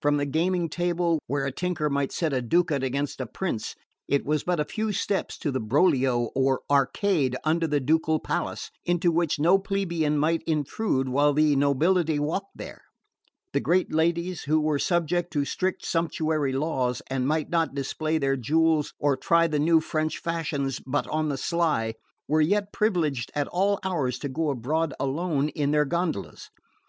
From 0.00 0.18
the 0.18 0.24
gaming 0.24 0.68
table 0.68 1.18
where 1.26 1.46
a 1.46 1.50
tinker 1.50 1.90
might 1.90 2.12
set 2.12 2.32
a 2.32 2.40
ducat 2.40 2.84
against 2.84 3.20
a 3.20 3.26
prince 3.26 3.74
it 4.06 4.24
was 4.24 4.44
but 4.44 4.60
a 4.60 4.64
few 4.64 4.92
steps 4.92 5.36
to 5.38 5.50
the 5.50 5.58
Broglio, 5.58 6.30
or 6.36 6.60
arcade 6.70 7.34
under 7.42 7.66
the 7.66 7.80
ducal 7.80 8.20
palace, 8.20 8.70
into 8.84 9.10
which 9.10 9.40
no 9.40 9.58
plebeian 9.58 10.16
might 10.16 10.44
intrude 10.46 11.08
while 11.08 11.32
the 11.32 11.56
nobility 11.56 12.20
walked 12.20 12.52
there. 12.56 12.82
The 13.52 13.58
great 13.58 13.92
ladies, 13.92 14.42
who 14.44 14.60
were 14.60 14.78
subject 14.78 15.32
to 15.32 15.44
strict 15.44 15.84
sumptuary 15.84 16.52
laws, 16.52 17.02
and 17.08 17.26
might 17.26 17.50
not 17.50 17.74
display 17.74 18.16
their 18.16 18.36
jewels 18.36 18.94
or 19.00 19.16
try 19.16 19.48
the 19.48 19.58
new 19.58 19.80
French 19.80 20.18
fashions 20.18 20.78
but 20.86 21.08
on 21.08 21.30
the 21.30 21.36
sly, 21.36 21.94
were 22.28 22.40
yet 22.40 22.72
privileged 22.72 23.32
at 23.34 23.48
all 23.48 23.80
hours 23.82 24.20
to 24.20 24.28
go 24.28 24.50
abroad 24.50 24.94
alone 25.00 25.48
in 25.48 25.72
their 25.72 25.84
gondolas. 25.84 26.48